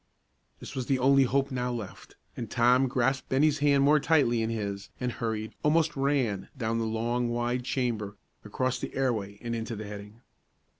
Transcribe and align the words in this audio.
This 0.59 0.73
was 0.73 0.87
the 0.87 0.97
only 0.97 1.25
hope 1.25 1.51
now 1.51 1.71
left; 1.71 2.15
and 2.35 2.49
Tom 2.49 2.87
grasped 2.87 3.29
Bennie's 3.29 3.59
hand 3.59 3.83
more 3.83 3.99
tightly 3.99 4.41
in 4.41 4.49
his, 4.49 4.89
and 4.99 5.11
hurried, 5.11 5.53
almost 5.61 5.95
ran, 5.95 6.49
down 6.57 6.79
the 6.79 6.85
long, 6.87 7.29
wide 7.29 7.63
chamber, 7.63 8.17
across 8.43 8.79
the 8.79 8.95
airway 8.95 9.37
and 9.43 9.53
into 9.55 9.75
the 9.75 9.85
heading. 9.85 10.21